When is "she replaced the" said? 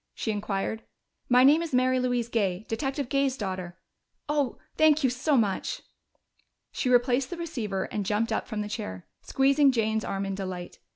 6.71-7.37